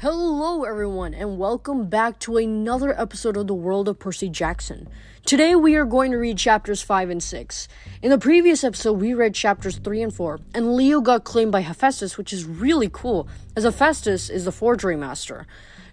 [0.00, 4.88] Hello, everyone, and welcome back to another episode of the World of Percy Jackson.
[5.26, 7.68] Today, we are going to read chapters 5 and 6.
[8.00, 11.60] In the previous episode, we read chapters 3 and 4, and Leo got claimed by
[11.60, 15.46] Hephaestus, which is really cool, as Hephaestus is the forgery master.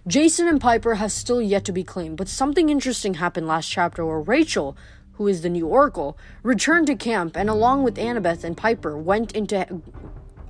[0.06, 4.06] Jason and Piper have still yet to be claimed, but something interesting happened last chapter
[4.06, 4.74] where Rachel,
[5.16, 9.32] who is the new Oracle, returned to camp and, along with Annabeth and Piper, went
[9.32, 9.82] into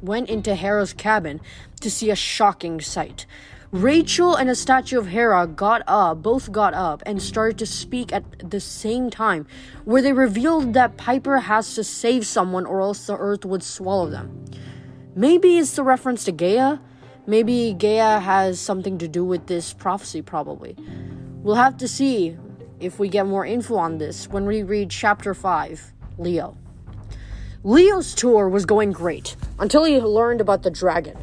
[0.02, 1.40] went into Hera's cabin
[1.80, 3.26] to see a shocking sight.
[3.70, 8.14] Rachel and a statue of Hera got up, both got up, and started to speak
[8.14, 9.46] at the same time,
[9.84, 14.08] where they revealed that Piper has to save someone or else the earth would swallow
[14.08, 14.46] them.
[15.14, 16.78] Maybe it's the reference to Gaia?
[17.26, 20.74] Maybe Gaia has something to do with this prophecy, probably.
[21.42, 22.38] We'll have to see
[22.80, 26.56] if we get more info on this when we read chapter 5 Leo.
[27.64, 31.18] Leo's tour was going great until he learned about the dragon.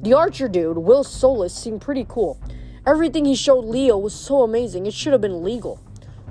[0.00, 2.40] The archer dude, Will Solace, seemed pretty cool.
[2.86, 5.78] Everything he showed Leo was so amazing, it should have been legal.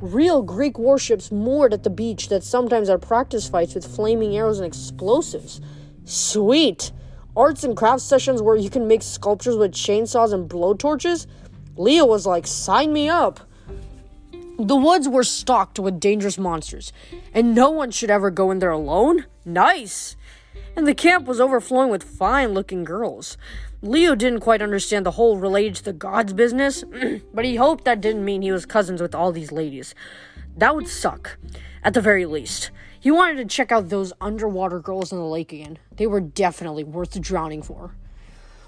[0.01, 4.57] Real Greek warships moored at the beach that sometimes had practice fights with flaming arrows
[4.57, 5.61] and explosives.
[6.03, 6.91] Sweet!
[7.35, 11.27] Arts and crafts sessions where you can make sculptures with chainsaws and blowtorches?
[11.77, 13.39] Leo was like, sign me up!
[14.57, 16.93] The woods were stocked with dangerous monsters,
[17.33, 19.25] and no one should ever go in there alone?
[19.45, 20.15] Nice!
[20.75, 23.37] and the camp was overflowing with fine looking girls.
[23.81, 26.83] Leo didn't quite understand the whole related to the gods business,
[27.33, 29.93] but he hoped that didn't mean he was cousins with all these ladies.
[30.57, 31.37] That would suck,
[31.83, 32.71] at the very least.
[32.99, 35.77] He wanted to check out those underwater girls in the lake again.
[35.95, 37.95] They were definitely worth drowning for.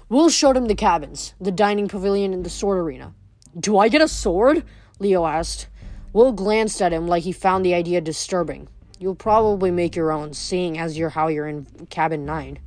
[0.08, 3.14] Will showed him the cabins, the dining pavilion, and the sword arena.
[3.58, 4.64] Do I get a sword?
[4.98, 5.68] Leo asked.
[6.16, 8.68] Will glanced at him like he found the idea disturbing.
[8.98, 12.58] You'll probably make your own, seeing as you're how you're in cabin 9.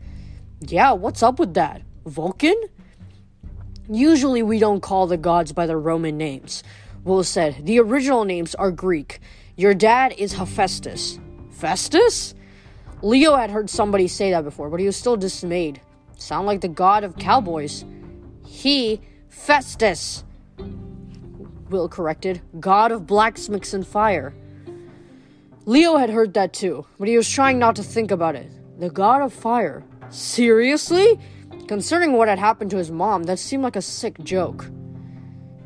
[0.60, 1.82] Yeah, what's up with that?
[2.06, 2.54] Vulcan?
[3.90, 6.62] Usually we don't call the gods by their Roman names.
[7.04, 9.20] Will said, the original names are Greek.
[9.58, 11.20] Your dad is Hephaestus.
[11.50, 12.36] Festus?
[13.02, 15.82] Leo had heard somebody say that before, but he was still dismayed.
[16.18, 17.84] Sound like the god of cowboys.
[18.46, 20.24] He, Festus.
[21.70, 24.34] Will corrected, god of blacksmiths and fire.
[25.66, 28.52] Leo had heard that too, but he was trying not to think about it.
[28.80, 29.84] The god of fire.
[30.10, 31.20] Seriously?
[31.68, 34.66] Concerning what had happened to his mom, that seemed like a sick joke.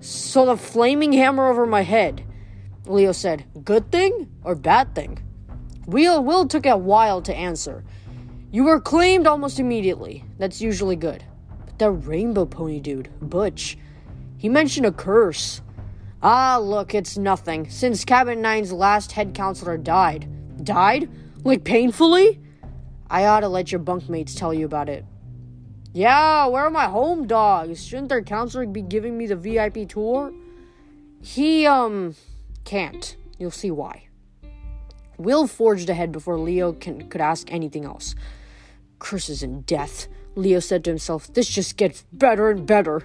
[0.01, 2.25] So the flaming hammer over my head.
[2.85, 5.19] Leo said, Good thing or bad thing?
[5.85, 7.85] Will, Will took a while to answer.
[8.51, 10.25] You were claimed almost immediately.
[10.37, 11.23] That's usually good.
[11.65, 13.77] But that rainbow pony dude, Butch,
[14.37, 15.61] he mentioned a curse.
[16.25, 17.69] Ah, look, it's nothing.
[17.69, 20.29] Since Cabin 9's last head counselor died.
[20.63, 21.09] Died?
[21.43, 22.39] Like painfully?
[23.09, 25.03] I ought to let your bunkmates tell you about it.
[25.91, 27.85] Yeah, where are my home dogs?
[27.85, 30.33] Shouldn't their counselor be giving me the VIP tour?
[31.21, 32.15] He, um,
[32.63, 33.17] can't.
[33.37, 34.07] You'll see why.
[35.17, 38.15] Will forged ahead before Leo can, could ask anything else.
[38.97, 41.31] Curses and death, Leo said to himself.
[41.33, 43.03] This just gets better and better.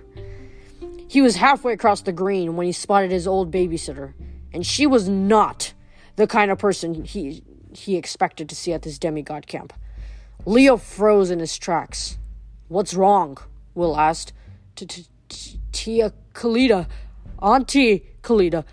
[1.09, 4.13] He was halfway across the green when he spotted his old babysitter,
[4.53, 5.73] and she was not
[6.17, 7.43] the kind of person he
[7.75, 9.73] he expected to see at this demigod camp.
[10.45, 12.19] Leo froze in his tracks.
[12.69, 13.39] What's wrong?
[13.75, 14.33] Will asked.
[15.73, 16.87] Tia Callida.
[17.41, 18.65] Auntie Callida.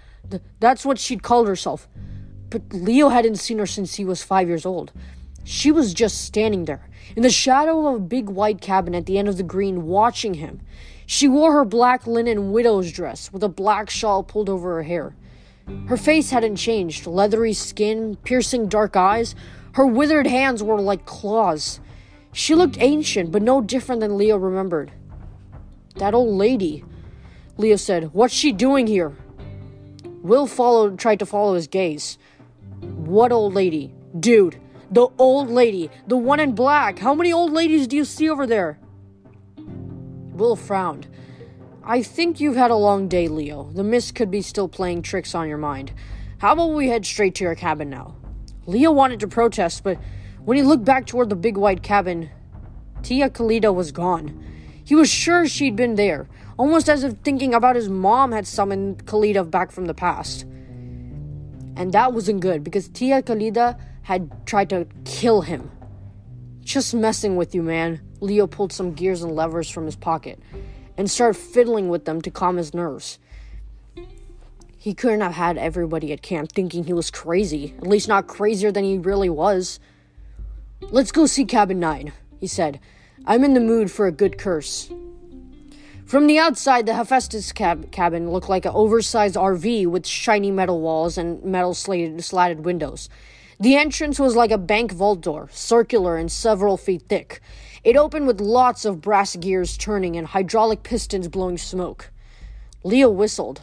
[0.59, 1.87] That's what she'd called herself.
[2.49, 4.91] But Leo hadn't seen her since he was five years old.
[5.43, 9.17] She was just standing there, in the shadow of a big white cabin at the
[9.17, 10.61] end of the green, watching him.
[11.05, 15.15] She wore her black linen widow's dress with a black shawl pulled over her hair.
[15.87, 19.35] Her face hadn't changed leathery skin, piercing dark eyes.
[19.73, 21.79] Her withered hands were like claws.
[22.31, 24.91] She looked ancient, but no different than Leo remembered.
[25.95, 26.83] That old lady,
[27.57, 28.13] Leo said.
[28.13, 29.15] What's she doing here?
[30.21, 32.17] Will followed, tried to follow his gaze.
[32.81, 33.93] What old lady?
[34.19, 34.59] Dude,
[34.91, 36.99] the old lady, the one in black.
[36.99, 38.79] How many old ladies do you see over there?
[40.35, 41.07] Will frowned.
[41.83, 43.71] I think you've had a long day, Leo.
[43.73, 45.93] The mist could be still playing tricks on your mind.
[46.39, 48.15] How about we head straight to your cabin now?
[48.65, 49.97] Leo wanted to protest, but
[50.43, 52.29] when he looked back toward the big white cabin,
[53.03, 54.43] Tia Callida was gone.
[54.83, 56.27] He was sure she'd been there,
[56.57, 60.43] almost as if thinking about his mom had summoned Callida back from the past.
[61.77, 65.71] And that wasn't good because Tia Callida had tried to kill him.
[66.61, 68.01] Just messing with you, man.
[68.21, 70.39] Leo pulled some gears and levers from his pocket
[70.97, 73.19] and started fiddling with them to calm his nerves.
[74.77, 78.71] He couldn't have had everybody at camp thinking he was crazy, at least not crazier
[78.71, 79.79] than he really was.
[80.79, 82.79] Let's go see Cabin 9, he said.
[83.25, 84.91] I'm in the mood for a good curse.
[86.05, 90.79] From the outside, the Hephaestus cab- cabin looked like an oversized RV with shiny metal
[90.79, 93.09] walls and metal slated, slatted windows.
[93.59, 97.41] The entrance was like a bank vault door, circular and several feet thick.
[97.85, 102.09] It opened with lots of brass gears turning and hydraulic pistons blowing smoke.
[102.83, 103.61] Leo whistled.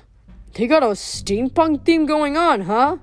[0.54, 2.98] They got a steampunk theme going on, huh?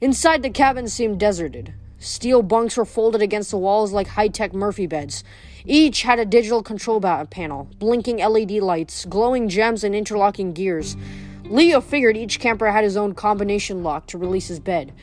[0.00, 1.74] Inside, the cabin seemed deserted.
[1.98, 5.22] Steel bunks were folded against the walls like high tech Murphy beds.
[5.66, 10.96] Each had a digital control panel, blinking LED lights, glowing gems, and interlocking gears.
[11.44, 14.94] Leo figured each camper had his own combination lock to release his bed.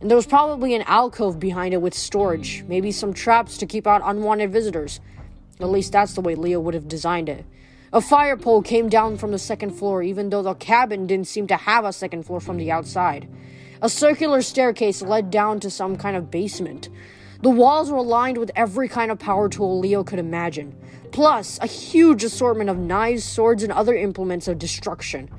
[0.00, 3.86] And there was probably an alcove behind it with storage, maybe some traps to keep
[3.86, 5.00] out unwanted visitors.
[5.58, 7.44] At least that's the way Leo would have designed it.
[7.92, 11.46] A fire pole came down from the second floor, even though the cabin didn't seem
[11.48, 13.26] to have a second floor from the outside.
[13.82, 16.90] A circular staircase led down to some kind of basement.
[17.42, 20.76] The walls were lined with every kind of power tool Leo could imagine,
[21.12, 25.30] plus a huge assortment of knives, swords, and other implements of destruction.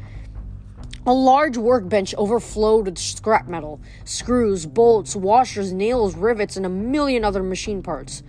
[1.06, 7.24] A large workbench overflowed with scrap metal, screws, bolts, washers, nails, rivets, and a million
[7.24, 8.22] other machine parts.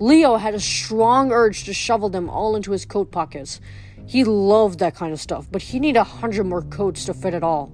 [0.00, 3.60] Leo had a strong urge to shovel them all into his coat pockets.
[4.06, 7.34] He loved that kind of stuff, but he needed a hundred more coats to fit
[7.34, 7.72] it all.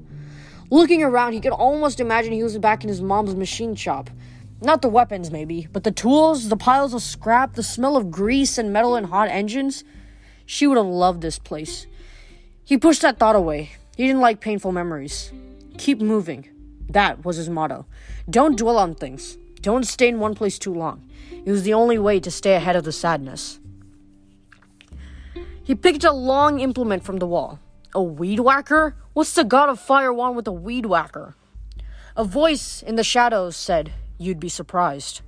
[0.71, 4.11] Looking around, he could almost imagine he was back in his mom's machine shop.
[4.61, 8.59] Not the weapons, maybe, but the tools, the piles of scrap, the smell of grease
[8.59, 9.85] and metal and hot engines.
[10.47, 11.87] She would have loved this place.
[12.65, 13.73] He pushed that thought away.
[13.97, 15.33] He didn't like painful memories.
[15.79, 16.49] Keep moving.
[16.89, 17.87] That was his motto.
[18.29, 19.39] Don't dwell on things.
[19.61, 21.09] Don't stay in one place too long.
[21.45, 23.61] It was the only way to stay ahead of the sadness.
[25.63, 27.59] He picked a long implement from the wall.
[27.95, 28.97] A weed whacker?
[29.13, 31.37] What's the god of fire want with a weed whacker?
[32.17, 35.23] A voice in the shadows said, You'd be surprised.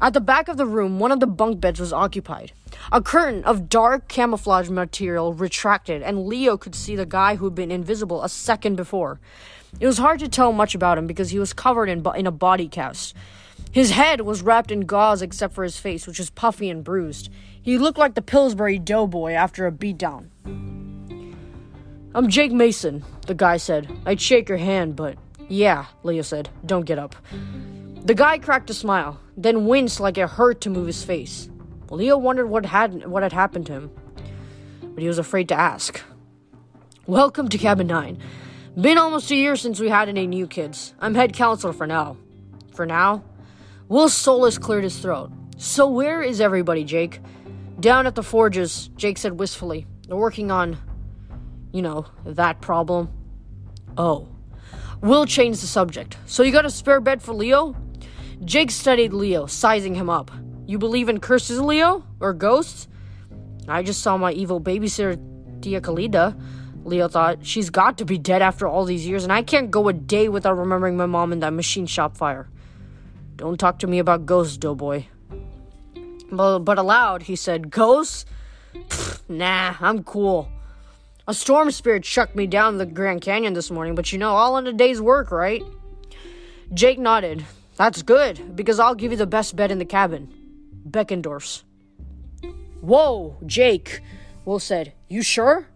[0.00, 2.52] At the back of the room, one of the bunk beds was occupied.
[2.92, 7.70] A curtain of dark camouflage material retracted, and Leo could see the guy who'd been
[7.70, 9.20] invisible a second before.
[9.78, 12.32] It was hard to tell much about him because he was covered in, in a
[12.32, 13.14] body cast.
[13.70, 17.30] His head was wrapped in gauze except for his face, which was puffy and bruised.
[17.62, 20.28] He looked like the Pillsbury Doughboy after a beatdown.
[22.14, 23.88] I'm Jake Mason, the guy said.
[24.04, 25.16] I'd shake your hand, but.
[25.48, 26.48] Yeah, Leo said.
[26.64, 27.14] Don't get up.
[28.02, 31.50] The guy cracked a smile, then winced like it hurt to move his face.
[31.90, 33.90] Leo wondered what had what had happened to him,
[34.82, 36.00] but he was afraid to ask.
[37.06, 38.18] Welcome to Cabin 9.
[38.80, 40.94] Been almost a year since we had any new kids.
[40.98, 42.16] I'm head counselor for now.
[42.72, 43.22] For now?
[43.88, 45.30] Will Solace cleared his throat.
[45.58, 47.20] So where is everybody, Jake?
[47.78, 49.86] Down at the forges, Jake said wistfully.
[50.08, 50.78] They're working on,
[51.70, 53.10] you know, that problem.
[53.98, 54.28] Oh.
[55.02, 56.16] Will changed the subject.
[56.24, 57.76] So you got a spare bed for Leo?
[58.44, 60.30] Jake studied Leo, sizing him up.
[60.66, 62.04] You believe in curses, Leo?
[62.20, 62.88] Or ghosts?
[63.68, 65.20] I just saw my evil babysitter,
[65.60, 66.36] Tia Callida.
[66.84, 69.88] Leo thought, she's got to be dead after all these years, and I can't go
[69.88, 72.48] a day without remembering my mom in that machine shop fire.
[73.36, 75.04] Don't talk to me about ghosts, doughboy.
[76.32, 78.24] But, but aloud, he said, Ghosts?
[78.74, 80.48] Pfft, nah, I'm cool.
[81.28, 84.56] A storm spirit chucked me down the Grand Canyon this morning, but you know, all
[84.56, 85.62] in a day's work, right?
[86.72, 87.44] Jake nodded.
[87.80, 90.28] That's good, because I'll give you the best bed in the cabin.
[90.86, 91.64] Beckendorf's.
[92.82, 94.02] Whoa, Jake,
[94.44, 94.92] Will said.
[95.08, 95.66] You sure?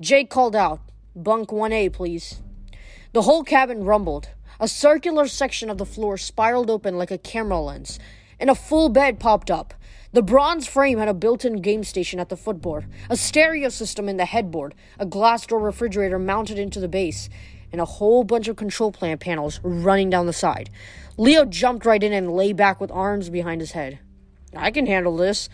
[0.00, 0.78] Jake called out.
[1.16, 2.40] Bunk 1A, please.
[3.14, 4.28] The whole cabin rumbled.
[4.60, 7.98] A circular section of the floor spiraled open like a camera lens,
[8.38, 9.74] and a full bed popped up.
[10.12, 14.08] The bronze frame had a built in game station at the footboard, a stereo system
[14.08, 17.28] in the headboard, a glass door refrigerator mounted into the base,
[17.76, 20.70] and a whole bunch of control plant panels running down the side.
[21.18, 23.98] Leo jumped right in and lay back with arms behind his head.
[24.56, 25.50] I can handle this.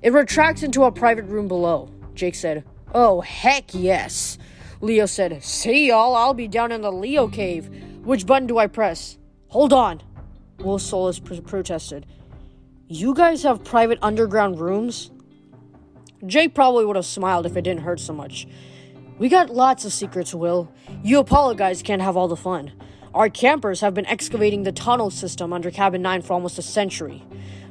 [0.00, 2.62] It retracts into a private room below, Jake said.
[2.94, 4.38] Oh, heck yes.
[4.80, 7.68] Leo said, See y'all, I'll be down in the Leo cave.
[8.04, 9.18] Which button do I press?
[9.48, 10.00] Hold on.
[10.60, 12.06] Will Solace pr- protested.
[12.86, 15.10] You guys have private underground rooms?
[16.24, 18.46] Jake probably would have smiled if it didn't hurt so much.
[19.16, 20.72] We got lots of secrets, Will.
[21.06, 22.72] You Apollo guys can't have all the fun.
[23.12, 27.22] Our campers have been excavating the tunnel system under Cabin 9 for almost a century.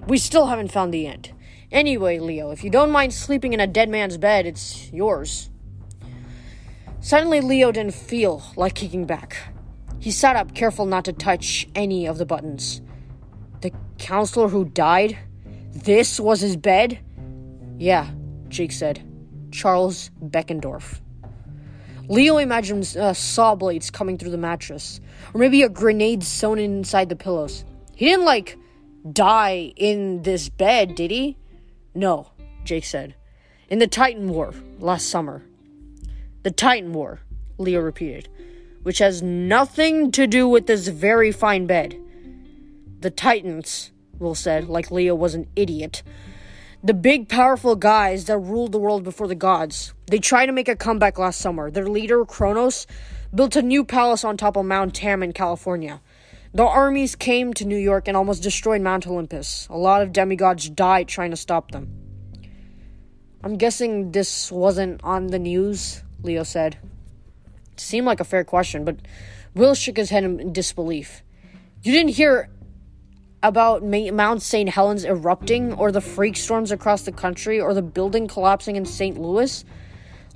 [0.07, 1.33] We still haven't found the end.
[1.71, 5.49] Anyway, Leo, if you don't mind sleeping in a dead man's bed, it's yours.
[6.99, 9.35] Suddenly, Leo didn't feel like kicking back.
[9.97, 12.83] He sat up, careful not to touch any of the buttons.
[13.61, 15.17] The counselor who died?
[15.71, 16.99] This was his bed?
[17.79, 18.11] Yeah,
[18.49, 19.03] Jake said.
[19.51, 20.99] Charles Beckendorf.
[22.07, 25.00] Leo imagined uh, saw blades coming through the mattress,
[25.33, 27.63] or maybe a grenade sewn inside the pillows.
[27.95, 28.57] He didn't, like,
[29.12, 31.38] die in this bed, did he?
[31.95, 32.31] No,
[32.63, 33.15] Jake said.
[33.69, 35.43] In the Titan War last summer.
[36.43, 37.22] The Titan War,
[37.57, 38.27] Leo repeated,
[38.83, 41.98] which has nothing to do with this very fine bed.
[43.00, 46.03] The Titans, Will said, like Leo was an idiot.
[46.85, 49.93] The big, powerful guys that ruled the world before the gods.
[50.07, 51.71] They tried to make a comeback last summer.
[51.71, 52.87] Their leader, Kronos,
[53.33, 56.01] built a new palace on top of Mount Tam in California.
[56.53, 59.65] The armies came to New York and almost destroyed Mount Olympus.
[59.69, 61.89] A lot of demigods died trying to stop them.
[63.43, 66.77] I'm guessing this wasn't on the news, Leo said.
[67.71, 68.97] It seemed like a fair question, but
[69.55, 71.21] Will shook his head in disbelief.
[71.83, 72.49] You didn't hear
[73.43, 74.69] about Mount St.
[74.69, 79.19] Helens erupting, or the freak storms across the country, or the building collapsing in St.
[79.19, 79.63] Louis?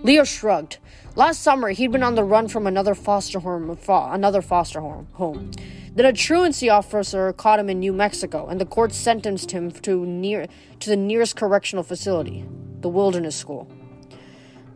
[0.04, 0.78] Leo shrugged.
[1.16, 3.76] Last summer, he'd been on the run from another foster home.
[3.90, 5.08] Another foster home.
[5.14, 5.52] home.
[5.96, 10.06] Then a truancy officer caught him in New Mexico, and the court sentenced him to
[10.06, 10.46] near
[10.80, 12.46] to the nearest correctional facility,
[12.82, 13.68] the Wilderness School.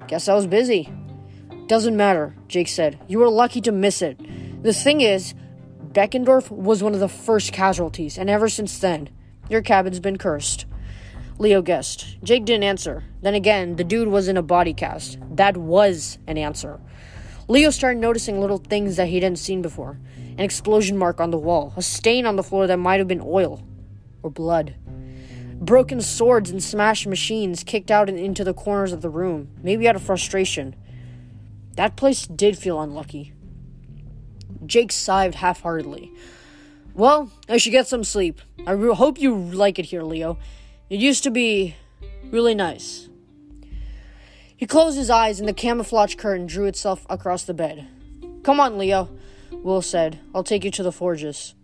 [0.07, 0.91] Guess I was busy.
[1.67, 2.99] Doesn't matter, Jake said.
[3.07, 4.19] You were lucky to miss it.
[4.63, 5.35] The thing is,
[5.93, 9.09] Beckendorf was one of the first casualties, and ever since then,
[9.49, 10.65] your cabin's been cursed.
[11.37, 12.17] Leo guessed.
[12.23, 13.03] Jake didn't answer.
[13.21, 15.17] Then again, the dude was in a body cast.
[15.35, 16.79] That was an answer.
[17.47, 21.37] Leo started noticing little things that he hadn't seen before an explosion mark on the
[21.37, 23.61] wall, a stain on the floor that might have been oil
[24.23, 24.75] or blood.
[25.55, 29.89] Broken swords and smashed machines kicked out and into the corners of the room, maybe
[29.89, 30.75] out of frustration.
[31.75, 33.33] That place did feel unlucky.
[34.65, 36.11] Jake sighed half heartedly.
[36.93, 38.41] Well, I should get some sleep.
[38.67, 40.37] I re- hope you like it here, Leo.
[40.89, 41.75] It used to be
[42.31, 43.09] really nice.
[44.55, 47.87] He closed his eyes and the camouflage curtain drew itself across the bed.
[48.43, 49.09] Come on, Leo,
[49.51, 50.19] Will said.
[50.35, 51.55] I'll take you to the forges.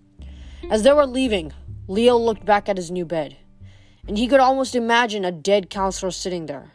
[0.69, 1.53] As they were leaving,
[1.87, 3.37] Leo looked back at his new bed,
[4.07, 6.71] and he could almost imagine a dead counselor sitting there.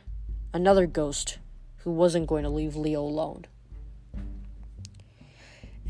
[0.54, 1.38] Another ghost
[1.78, 3.46] who wasn't going to leave Leo alone.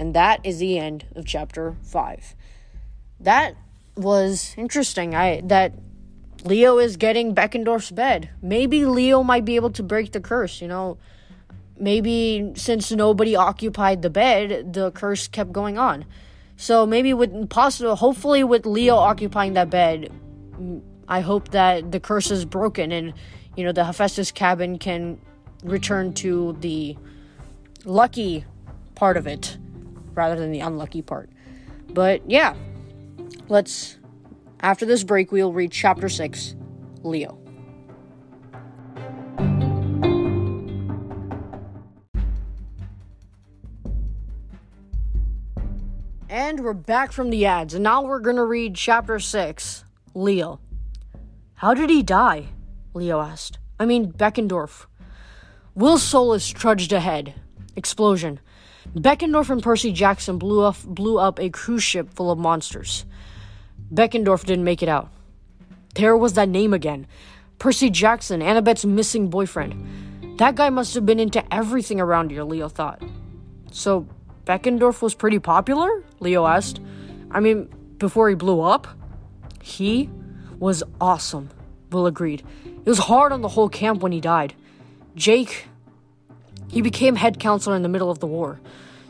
[0.03, 2.35] And that is the end of chapter 5.
[3.21, 3.55] That
[3.95, 5.15] was interesting.
[5.15, 5.75] I that
[6.43, 8.29] Leo is getting Beckendorf's bed.
[8.43, 10.99] Maybe Leo might be able to break the curse, you know.
[11.79, 16.05] Maybe since nobody occupied the bed, the curse kept going on.
[16.57, 20.11] So maybe with possible hopefully with Leo occupying that bed,
[21.07, 23.15] I hope that the curse is broken and
[23.57, 25.21] you know the Hephaestus cabin can
[25.63, 26.97] return to the
[27.85, 28.45] lucky
[28.97, 29.59] part of it
[30.15, 31.31] rather than the unlucky part.
[31.91, 32.55] But yeah,
[33.49, 33.99] let's.
[34.61, 36.55] After this break, we'll read chapter 6
[37.03, 37.39] Leo.
[46.29, 50.61] And we're back from the ads, and now we're gonna read chapter 6 Leo.
[51.55, 52.49] How did he die?
[52.95, 53.59] Leo asked.
[53.79, 54.87] I mean, Beckendorf.
[55.75, 57.35] Will Solace trudged ahead.
[57.77, 58.41] Explosion.
[58.97, 63.05] Beckendorf and Percy Jackson blew up, blew up a cruise ship full of monsters.
[63.93, 65.11] Beckendorf didn't make it out.
[65.95, 67.07] There was that name again
[67.59, 70.39] Percy Jackson, Annabeth's missing boyfriend.
[70.39, 73.03] That guy must have been into everything around here, Leo thought.
[73.71, 74.07] So,
[74.47, 76.03] Beckendorf was pretty popular?
[76.19, 76.81] Leo asked.
[77.31, 78.89] I mean, before he blew up?
[79.63, 80.11] He
[80.59, 81.51] was awesome,
[81.93, 82.43] Will agreed.
[82.65, 84.55] It was hard on the whole camp when he died.
[85.15, 85.67] Jake,
[86.73, 88.59] he became head counselor in the middle of the war.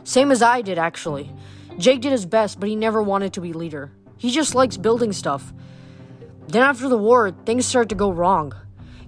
[0.03, 1.31] Same as I did, actually.
[1.77, 3.89] Jake did his best, but he never wanted to be leader.
[4.17, 5.53] He just likes building stuff.
[6.49, 8.53] Then after the war, things started to go wrong.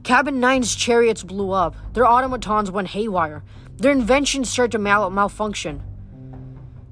[0.03, 1.75] Cabin 9's chariots blew up.
[1.93, 3.43] Their automatons went haywire.
[3.75, 5.83] Their inventions started to mal- malfunction.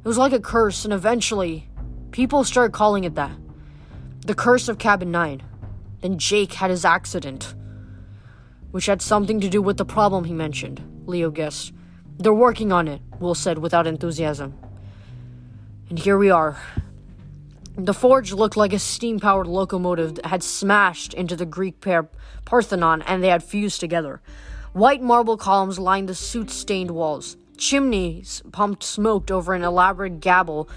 [0.04, 1.70] It was like a curse, and eventually,
[2.12, 3.38] people started calling it that.
[4.26, 5.42] The curse of Cabin 9.
[6.02, 7.56] Then Jake had his accident,
[8.72, 10.82] which had something to do with the problem he mentioned.
[11.06, 11.74] Leo guessed.
[12.18, 14.54] They're working on it, Will said without enthusiasm.
[15.90, 16.58] And here we are.
[17.76, 22.08] The forge looked like a steam powered locomotive that had smashed into the Greek pair
[22.46, 24.22] Parthenon and they had fused together.
[24.74, 27.36] White marble columns lined the soot stained walls.
[27.58, 30.70] Chimneys pumped smoke over an elaborate gable,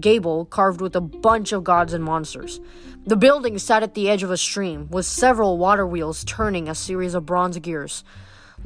[0.00, 2.60] gable carved with a bunch of gods and monsters.
[3.06, 6.74] The building sat at the edge of a stream, with several water wheels turning a
[6.74, 8.02] series of bronze gears.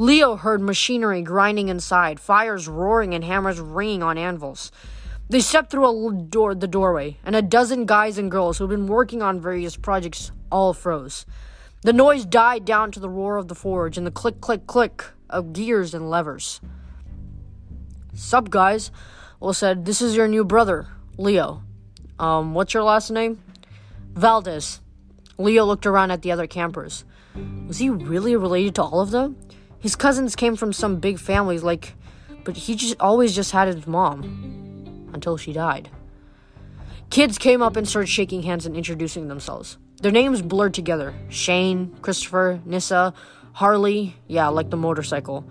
[0.01, 4.71] Leo heard machinery grinding inside, fires roaring and hammers ringing on anvils.
[5.29, 8.71] They stepped through a door, the doorway, and a dozen guys and girls who had
[8.71, 11.27] been working on various projects all froze.
[11.83, 15.05] The noise died down to the roar of the forge and the click, click, click
[15.29, 16.61] of gears and levers.
[18.15, 18.93] Sup, guys?
[19.41, 20.87] Will said, This is your new brother,
[21.17, 21.65] Leo.
[22.21, 23.43] Um, what's your last name?
[24.15, 24.81] Valdez.
[25.39, 27.05] Leo looked around at the other campers.
[27.67, 29.37] Was he really related to all of them?
[29.81, 31.95] His cousins came from some big families, like,
[32.45, 35.91] but he just always just had his mom until she died.
[37.11, 39.79] Kids came up and started shaking hands and introducing themselves.
[40.01, 43.15] Their names blurred together Shane, Christopher, Nissa,
[43.53, 45.45] Harley, yeah, like the motorcycle.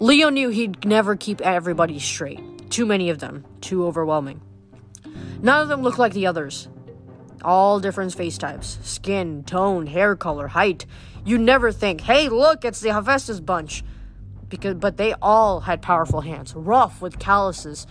[0.00, 2.70] Leo knew he'd never keep everybody straight.
[2.70, 4.40] Too many of them, too overwhelming.
[5.42, 6.68] None of them looked like the others.
[7.44, 10.86] All different face types skin, tone, hair color, height.
[11.28, 13.84] You never think, hey, look, it's the Hephaestus bunch.
[14.48, 17.86] Because, but they all had powerful hands, rough with calluses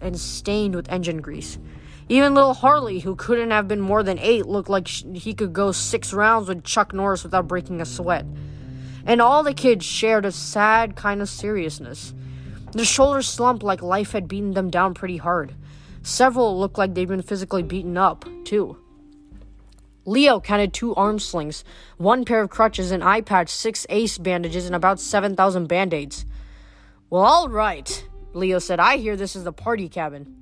[0.00, 1.58] and stained with engine grease.
[2.08, 5.70] Even little Harley, who couldn't have been more than eight, looked like he could go
[5.70, 8.24] six rounds with Chuck Norris without breaking a sweat.
[9.04, 12.14] And all the kids shared a sad kind of seriousness.
[12.72, 15.54] Their shoulders slumped like life had beaten them down pretty hard.
[16.02, 18.78] Several looked like they'd been physically beaten up, too.
[20.08, 21.64] Leo counted two arm slings,
[21.98, 26.24] one pair of crutches, an eye patch, six ace bandages, and about 7,000 band aids.
[27.10, 28.80] Well, all right, Leo said.
[28.80, 30.34] I hear this is the party cabin.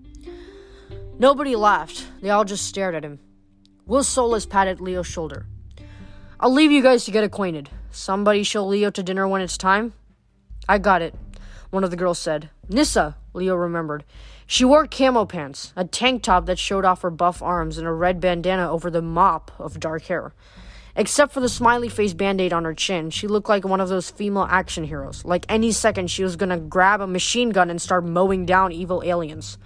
[1.18, 2.06] Nobody laughed.
[2.22, 3.18] They all just stared at him.
[3.86, 5.46] Will Solace patted Leo's shoulder.
[6.38, 7.68] I'll leave you guys to get acquainted.
[7.90, 9.94] Somebody show Leo to dinner when it's time?
[10.68, 11.12] I got it,
[11.70, 12.50] one of the girls said.
[12.68, 14.04] Nissa, Leo remembered.
[14.46, 17.92] She wore camo pants, a tank top that showed off her buff arms, and a
[17.92, 20.34] red bandana over the mop of dark hair.
[20.94, 23.88] Except for the smiley face band aid on her chin, she looked like one of
[23.88, 25.24] those female action heroes.
[25.24, 29.02] Like any second, she was gonna grab a machine gun and start mowing down evil
[29.04, 29.58] aliens.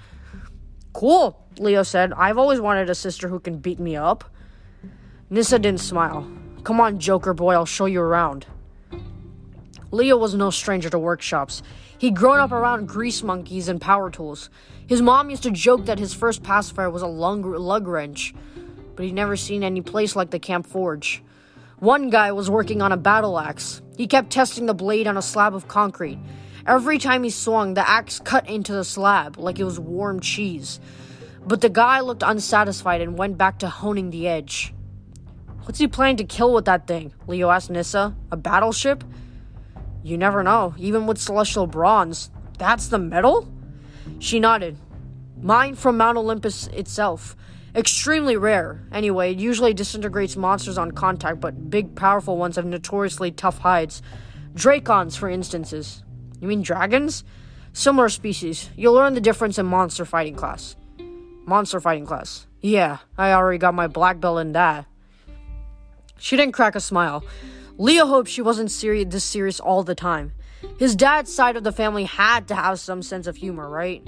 [0.93, 2.13] Cool, Leo said.
[2.15, 4.25] I've always wanted a sister who can beat me up.
[5.29, 6.29] Nissa didn't smile.
[6.65, 8.47] Come on, Joker boy, I'll show you around.
[9.91, 11.63] Leo was no stranger to workshops.
[11.99, 14.51] He'd grown up around grease monkeys and power tools.
[14.87, 18.35] His mom used to joke that his first pacifier was a lug, lug wrench,
[18.97, 21.23] but he'd never seen any place like the Camp Forge.
[21.79, 23.83] One guy was working on a battle axe.
[23.97, 26.19] He kept testing the blade on a slab of concrete.
[26.67, 30.79] Every time he swung, the axe cut into the slab like it was warm cheese.
[31.47, 34.75] But the guy looked unsatisfied and went back to honing the edge.
[35.65, 37.15] What's he planning to kill with that thing?
[37.27, 38.15] Leo asked Nissa.
[38.31, 39.05] A battleship?
[40.03, 42.31] You never know, even with celestial bronze.
[42.59, 43.49] That's the metal?
[44.19, 44.77] She nodded.
[45.41, 47.37] Mine from Mount Olympus itself.
[47.75, 48.83] Extremely rare.
[48.93, 54.03] Anyway, it usually disintegrates monsters on contact, but big, powerful ones have notoriously tough hides.
[54.55, 56.03] Drakons, for instances.
[56.41, 57.23] You mean dragons?
[57.73, 58.71] Similar species.
[58.77, 60.75] You'll learn the difference in monster fighting class.
[61.47, 62.47] Monster fighting class.
[62.61, 64.87] Yeah, I already got my black belt in that.
[66.19, 67.25] She didn't crack a smile.
[67.81, 68.69] Leo hoped she wasn't
[69.11, 70.33] this serious all the time.
[70.79, 74.07] His dad's side of the family had to have some sense of humor, right?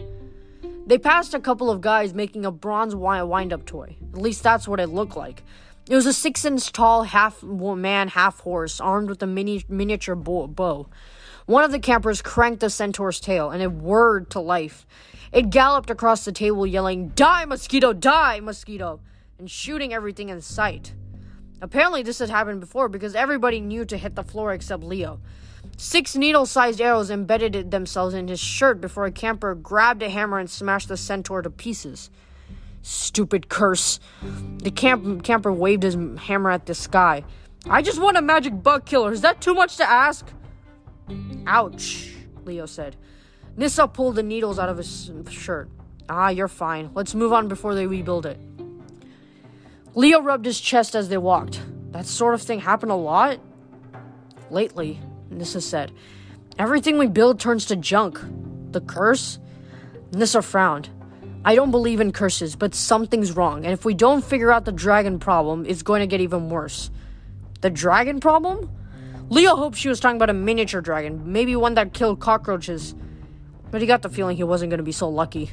[0.87, 3.97] They passed a couple of guys making a bronze wind up toy.
[4.13, 5.43] At least that's what it looked like.
[5.89, 10.17] It was a six inch tall, half man, half horse, armed with a mini- miniature
[10.17, 10.89] bow.
[11.47, 14.87] One of the campers cranked the centaur's tail, and it whirred to life.
[15.33, 17.95] It galloped across the table, yelling, Die, mosquito!
[17.95, 19.01] Die, mosquito!
[19.39, 20.93] and shooting everything in sight.
[21.62, 25.20] Apparently, this had happened before because everybody knew to hit the floor except Leo.
[25.77, 30.40] Six needle sized arrows embedded themselves in his shirt before a camper grabbed a hammer
[30.40, 32.11] and smashed the centaur to pieces.
[32.83, 34.01] Stupid curse.
[34.59, 37.22] The camp- camper waved his hammer at the sky.
[37.70, 39.12] I just want a magic bug killer.
[39.12, 40.27] Is that too much to ask?
[41.46, 42.12] Ouch,
[42.44, 42.96] Leo said.
[43.57, 45.68] Nissa pulled the needles out of his shirt.
[46.09, 46.90] Ah, you're fine.
[46.92, 48.40] Let's move on before they rebuild it.
[49.94, 51.61] Leo rubbed his chest as they walked.
[51.90, 53.38] That sort of thing happened a lot?
[54.50, 54.98] Lately,
[55.31, 55.92] Nissa said.
[56.59, 58.18] Everything we build turns to junk.
[58.70, 59.38] The curse?
[60.12, 60.88] Nissa frowned.
[61.44, 64.72] I don't believe in curses, but something's wrong, and if we don't figure out the
[64.72, 66.90] dragon problem, it's going to get even worse.
[67.61, 68.70] The dragon problem?
[69.28, 72.94] Leo hoped she was talking about a miniature dragon, maybe one that killed cockroaches,
[73.70, 75.50] but he got the feeling he wasn't going to be so lucky.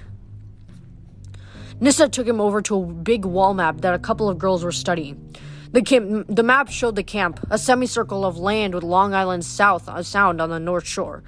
[1.80, 4.72] Nissa took him over to a big wall map that a couple of girls were
[4.72, 5.36] studying.
[5.72, 9.88] The, camp, the map showed the camp, a semicircle of land with Long Island South
[9.88, 11.24] uh, Sound on the north shore,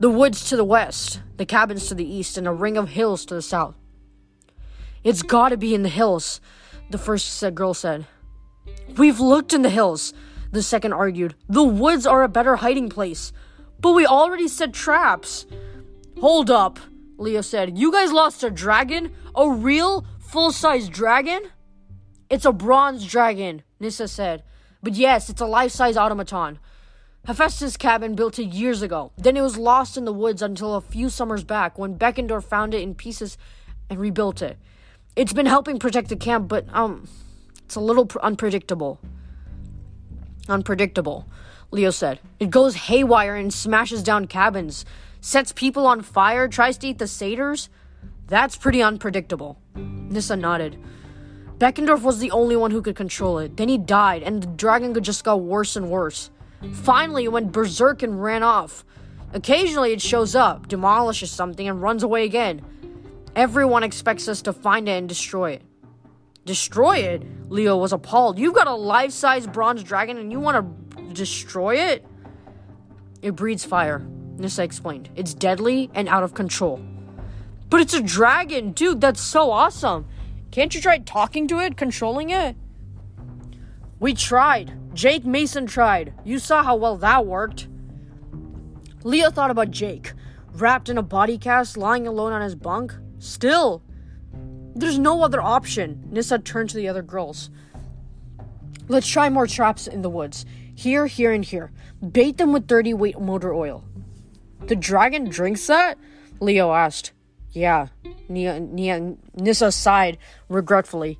[0.00, 3.24] the woods to the west, the cabins to the east, and a ring of hills
[3.26, 3.76] to the south.
[5.04, 6.40] It's gotta be in the hills,
[6.90, 8.06] the first girl said.
[8.96, 10.12] We've looked in the hills,
[10.50, 11.34] the second argued.
[11.48, 13.32] The woods are a better hiding place.
[13.80, 15.46] But we already set traps.
[16.20, 16.78] Hold up,
[17.16, 17.78] Leo said.
[17.78, 19.14] You guys lost a dragon?
[19.34, 21.40] A real full size dragon?
[22.30, 24.42] It's a bronze dragon, Nissa said.
[24.82, 26.58] But yes, it's a life size automaton.
[27.26, 29.12] Hephaestus' cabin built it years ago.
[29.16, 32.74] Then it was lost in the woods until a few summers back when Beckendorf found
[32.74, 33.38] it in pieces
[33.88, 34.58] and rebuilt it.
[35.16, 37.08] It's been helping protect the camp, but, um,
[37.64, 39.00] it's a little pr- unpredictable.
[40.48, 41.26] Unpredictable,
[41.70, 42.20] Leo said.
[42.38, 44.84] It goes haywire and smashes down cabins,
[45.24, 47.70] sets people on fire, tries to eat the satyrs.
[48.26, 49.58] That's pretty unpredictable.
[49.74, 50.78] Nissa nodded.
[51.56, 53.56] Beckendorf was the only one who could control it.
[53.56, 56.30] Then he died, and the dragon just got worse and worse.
[56.74, 58.84] Finally, it went berserk and ran off.
[59.32, 62.60] Occasionally, it shows up, demolishes something, and runs away again.
[63.34, 65.62] Everyone expects us to find it and destroy it.
[66.44, 67.22] Destroy it?
[67.48, 68.38] Leo was appalled.
[68.38, 72.04] You've got a life size bronze dragon and you want to destroy it?
[73.22, 74.06] It breathes fire,
[74.38, 75.10] Nissa explained.
[75.16, 76.80] It's deadly and out of control.
[77.70, 80.06] But it's a dragon, dude, that's so awesome.
[80.50, 82.56] Can't you try talking to it, controlling it?
[83.98, 84.94] We tried.
[84.94, 86.14] Jake Mason tried.
[86.24, 87.68] You saw how well that worked.
[89.02, 90.12] Leo thought about Jake,
[90.52, 92.94] wrapped in a body cast, lying alone on his bunk.
[93.18, 93.82] Still,
[94.74, 96.02] there's no other option.
[96.10, 97.50] Nissa turned to the other girls.
[98.88, 100.44] Let's try more traps in the woods.
[100.74, 101.72] Here, here, and here.
[102.12, 103.84] Bait them with 30 weight motor oil.
[104.66, 105.98] The dragon drinks that?
[106.40, 107.12] Leo asked.
[107.52, 107.88] Yeah.
[108.28, 111.18] Nia, Nia, Nissa sighed regretfully.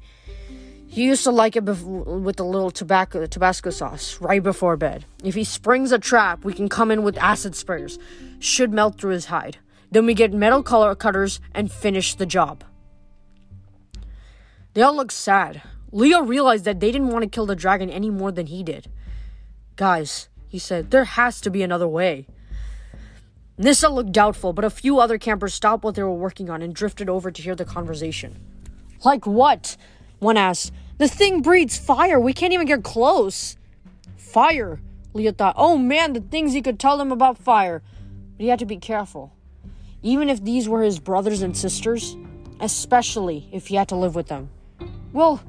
[0.86, 5.04] He used to like it bef- with a little tobacco, Tabasco sauce right before bed.
[5.22, 7.98] If he springs a trap, we can come in with acid sprayers.
[8.38, 9.58] Should melt through his hide.
[9.90, 12.64] Then we get metal color cutters and finish the job.
[14.72, 15.62] They all looked sad.
[15.92, 18.90] Leo realized that they didn't want to kill the dragon any more than he did.
[19.76, 22.26] Guys, he said, there has to be another way.
[23.56, 26.74] Nissa looked doubtful, but a few other campers stopped what they were working on and
[26.74, 28.40] drifted over to hear the conversation.
[29.04, 29.76] Like what?
[30.18, 30.72] One asked.
[30.98, 32.18] The thing breathes fire.
[32.18, 33.56] We can't even get close.
[34.16, 34.80] Fire.
[35.12, 37.82] Leo thought, oh man, the things he could tell them about fire.
[38.36, 39.32] But he had to be careful.
[40.02, 42.16] Even if these were his brothers and sisters,
[42.60, 44.50] especially if he had to live with them.
[45.12, 45.40] Well,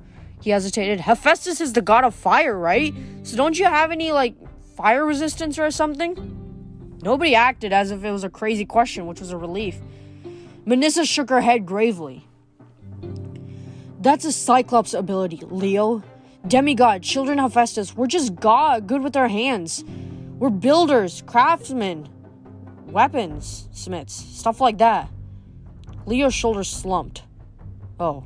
[0.42, 1.00] he hesitated.
[1.00, 2.94] Hephaestus is the god of fire, right?
[3.24, 4.36] So don't you have any, like,
[4.76, 6.45] fire resistance or something?
[7.06, 9.78] Nobody acted as if it was a crazy question, which was a relief.
[10.66, 12.28] Manissa shook her head gravely.
[14.02, 16.02] That's a Cyclops ability, Leo.
[16.48, 19.84] Demigod, children of Hephaestus, we're just God, good with our hands.
[20.40, 22.10] We're builders, craftsmen,
[22.88, 25.08] weapons, smiths, stuff like that.
[26.08, 27.22] Leo's shoulders slumped.
[28.00, 28.24] Oh.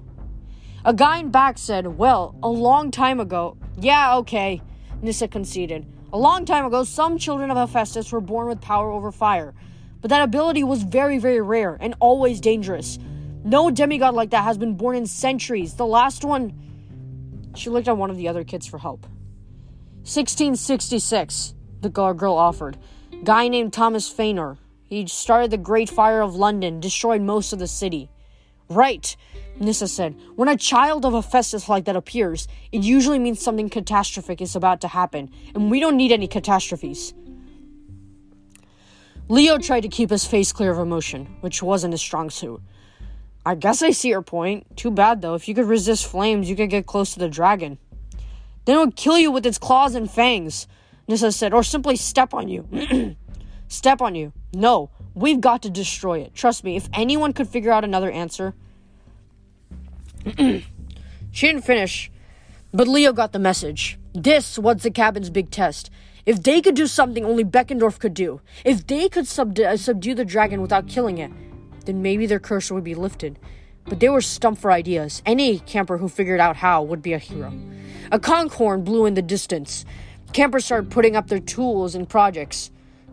[0.86, 3.58] A guy in back said, Well, a long time ago.
[3.78, 4.62] Yeah, okay,
[5.02, 5.86] Nissa conceded.
[6.12, 9.54] A long time ago, some children of Hephaestus were born with power over fire.
[10.02, 12.98] But that ability was very, very rare and always dangerous.
[13.44, 15.76] No demigod like that has been born in centuries.
[15.76, 16.54] The last one.
[17.56, 19.02] She looked at one of the other kids for help.
[20.04, 22.78] 1666, the girl offered.
[23.24, 24.58] Guy named Thomas Faynor.
[24.86, 28.10] He started the Great Fire of London, destroyed most of the city.
[28.70, 29.16] Right,
[29.60, 30.16] Nissa said.
[30.36, 34.82] When a child of Hephaestus like that appears, it usually means something catastrophic is about
[34.82, 37.14] to happen, and we don't need any catastrophes.
[39.28, 42.62] Leo tried to keep his face clear of emotion, which wasn't his strong suit.
[43.46, 44.76] I guess I see your point.
[44.78, 45.34] Too bad though.
[45.34, 47.80] If you could resist flames, you could get close to the dragon.
[48.66, 50.68] Then it would kill you with its claws and fangs,
[51.08, 52.68] Nissa said, or simply step on you.
[53.68, 54.34] step on you.
[54.54, 56.34] No, we've got to destroy it.
[56.34, 58.54] Trust me, if anyone could figure out another answer.
[60.38, 60.64] she
[61.48, 62.12] didn't finish,
[62.74, 64.00] but Leo got the message.
[64.14, 65.90] This was the cabin's big test.
[66.26, 70.16] If they could do something only Beckendorf could do, if they could subdue, uh, subdue
[70.16, 71.32] the dragon without killing it,
[71.86, 73.40] then maybe their curse would be lifted.
[73.86, 75.22] But they were stumped for ideas.
[75.26, 77.52] Any camper who figured out how would be a hero.
[78.12, 79.86] A conch horn blew in the distance.
[80.34, 82.70] Campers started putting up their tools and projects.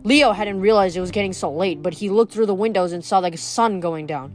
[0.07, 3.05] Leo hadn't realized it was getting so late, but he looked through the windows and
[3.05, 4.31] saw the sun going down.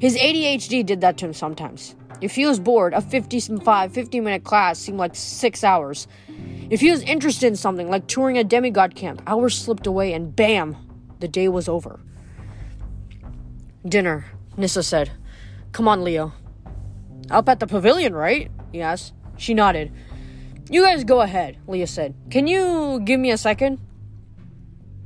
[0.00, 1.94] His ADHD did that to him sometimes.
[2.20, 6.08] If he was bored, a 55, 50 minute class seemed like six hours.
[6.68, 10.34] If he was interested in something, like touring a demigod camp, hours slipped away and
[10.34, 10.76] bam,
[11.20, 12.00] the day was over.
[13.86, 14.24] Dinner,
[14.56, 15.12] Nissa said.
[15.70, 16.32] Come on, Leo.
[17.30, 18.50] Up at the pavilion, right?
[18.72, 19.12] he asked.
[19.36, 19.92] She nodded.
[20.68, 22.16] You guys go ahead, Leo said.
[22.30, 23.78] Can you give me a second?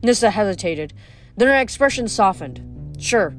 [0.02, 0.92] Nissa hesitated.
[1.36, 2.96] Then her expression softened.
[2.98, 3.34] Sure.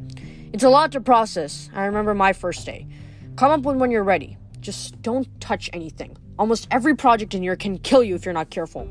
[0.53, 1.69] It's a lot to process.
[1.73, 2.87] I remember my first day.
[3.35, 4.37] Come up with when you're ready.
[4.59, 6.17] Just don't touch anything.
[6.37, 8.87] Almost every project in here can kill you if you're not careful.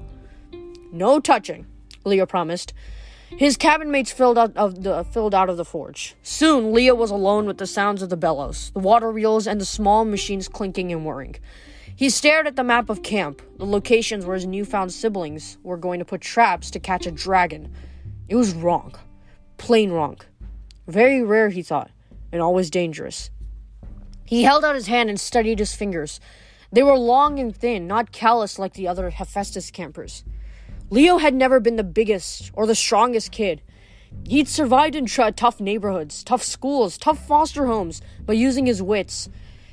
[0.92, 1.66] No touching,
[2.04, 2.72] Leo promised.
[3.30, 6.14] His cabin mates filled out of the filled out of the forge.
[6.22, 9.66] Soon, Leo was alone with the sounds of the bellows, the water reels, and the
[9.66, 11.36] small machines clinking and whirring.
[11.98, 15.98] He stared at the map of camp, the locations where his newfound siblings were going
[15.98, 17.74] to put traps to catch a dragon.
[18.28, 18.94] It was wrong.
[19.56, 20.16] Plain wrong.
[20.86, 21.90] Very rare, he thought,
[22.30, 23.30] and always dangerous.
[24.24, 26.20] He held out his hand and studied his fingers.
[26.70, 30.22] They were long and thin, not callous like the other Hephaestus campers.
[30.90, 33.60] Leo had never been the biggest or the strongest kid.
[34.24, 39.28] He'd survived in tough neighborhoods, tough schools, tough foster homes by using his wits.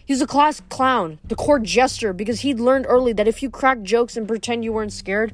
[0.05, 3.83] He's a class clown, the court jester, because he'd learned early that if you cracked
[3.83, 5.33] jokes and pretend you weren't scared,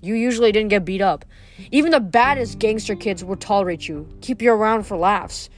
[0.00, 1.24] you usually didn't get beat up.
[1.70, 5.50] Even the baddest gangster kids would tolerate you, keep you around for laughs.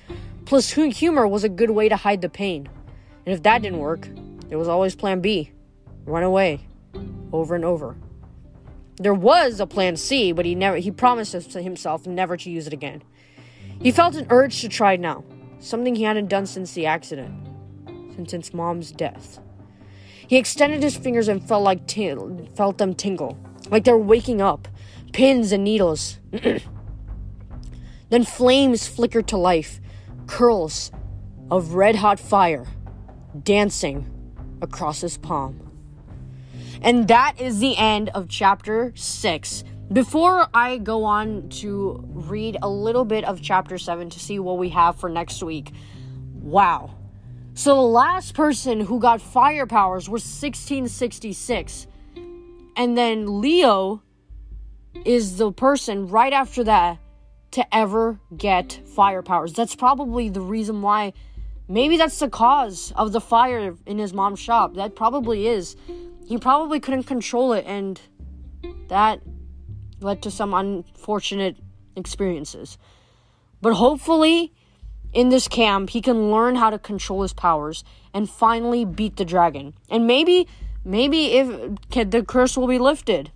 [0.45, 2.69] Plus, humor was a good way to hide the pain.
[3.25, 4.09] And if that didn't work,
[4.49, 5.53] there was always plan B
[6.07, 6.61] run away,
[7.33, 7.97] over and over.
[8.97, 12.73] There was a plan C, but he never he promised himself never to use it
[12.73, 13.03] again.
[13.81, 15.25] He felt an urge to try now,
[15.61, 17.33] something he hadn't done since the accident,
[18.27, 19.41] since mom's death.
[20.27, 22.15] He extended his fingers and felt like t-
[22.55, 23.39] felt them tingle,
[23.71, 24.69] like they were waking up,
[25.13, 26.19] pins and needles.
[28.11, 29.81] then flames flickered to life,
[30.27, 30.93] curls
[31.51, 32.67] of red hot fire
[33.43, 34.07] dancing
[34.63, 35.67] across his palm.
[36.83, 39.65] And that is the end of chapter 6.
[39.93, 44.57] Before I go on to read a little bit of chapter 7 to see what
[44.57, 45.73] we have for next week,
[46.35, 46.95] wow.
[47.55, 51.87] So the last person who got fire powers was 1666.
[52.77, 54.03] And then Leo
[55.05, 56.99] is the person right after that
[57.53, 59.53] to ever get fire powers.
[59.53, 61.13] That's probably the reason why.
[61.69, 64.75] Maybe that's the cause of the fire in his mom's shop.
[64.75, 65.77] That probably is
[66.31, 68.01] he probably couldn't control it, and
[68.87, 69.21] that
[70.01, 71.57] led to some unfortunate
[71.97, 72.79] experiences.
[73.61, 74.53] But hopefully,
[75.13, 79.25] in this camp, he can learn how to control his powers and finally beat the
[79.25, 79.75] dragon.
[79.89, 80.47] And maybe,
[80.85, 83.33] maybe if the curse will be lifted.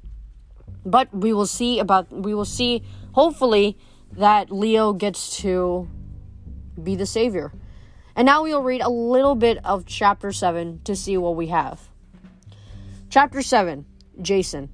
[0.87, 2.13] But we will see about.
[2.13, 2.83] We will see.
[3.13, 3.79] Hopefully,
[4.13, 5.89] that Leo gets to
[6.83, 7.53] be the savior.
[8.17, 11.89] And now we'll read a little bit of chapter 7 to see what we have.
[13.09, 13.87] Chapter 7
[14.21, 14.69] Jason.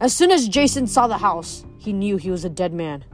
[0.00, 3.04] As soon as Jason saw the house, he knew he was a dead man.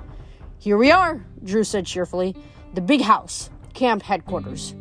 [0.58, 2.34] Here we are, Drew said cheerfully.
[2.74, 4.74] The big house, camp headquarters.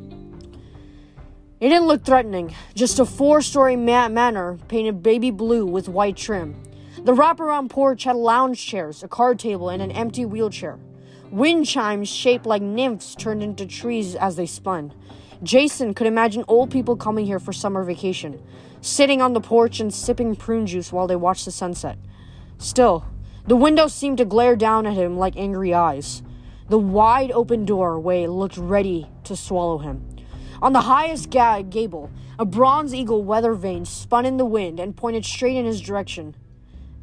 [1.59, 6.17] It didn't look threatening, just a four story ma- manor painted baby blue with white
[6.17, 6.55] trim.
[7.03, 10.79] The wraparound porch had lounge chairs, a card table, and an empty wheelchair.
[11.29, 14.93] Wind chimes shaped like nymphs turned into trees as they spun.
[15.43, 18.41] Jason could imagine old people coming here for summer vacation
[18.81, 21.97] sitting on the porch and sipping prune juice while they watched the sunset.
[22.57, 23.05] Still,
[23.47, 26.21] the window seemed to glare down at him like angry eyes.
[26.69, 30.07] The wide open doorway looked ready to swallow him.
[30.61, 34.95] On the highest ga- gable, a bronze eagle weather vane spun in the wind and
[34.95, 36.35] pointed straight in his direction,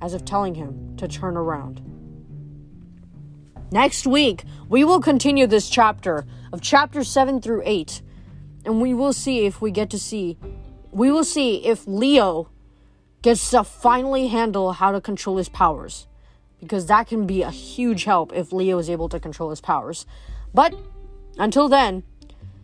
[0.00, 1.82] as if telling him to turn around.
[3.70, 8.02] Next week, we will continue this chapter of chapter 7 through 8,
[8.64, 10.38] and we will see if we get to see
[10.92, 12.48] we will see if Leo
[13.22, 16.08] gets to finally handle how to control his powers.
[16.60, 20.06] Because that can be a huge help if Leo is able to control his powers.
[20.52, 20.74] But
[21.38, 22.02] until then,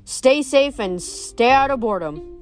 [0.05, 2.36] stay safe and stay out of boredom.